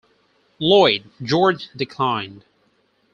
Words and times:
Lloyd 0.57 1.03
George 1.21 1.69
declined. 1.77 2.43